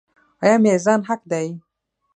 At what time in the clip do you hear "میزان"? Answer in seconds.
0.65-0.99